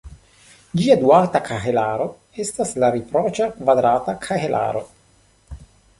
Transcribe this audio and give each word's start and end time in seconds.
Ĝia 0.79 0.93
duala 1.01 1.41
kahelaro 1.49 2.07
estas 2.45 2.73
la 2.85 2.91
riproĉa 2.97 3.51
kvadrata 3.59 4.17
kahelaro. 4.25 4.83